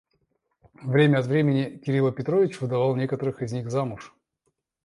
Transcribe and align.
Время 0.81 1.19
от 1.19 1.27
времени 1.27 1.77
Кирила 1.77 2.11
Петрович 2.11 2.59
выдавал 2.59 2.95
некоторых 2.95 3.43
из 3.43 3.51
них 3.53 3.69
замуж. 3.69 4.15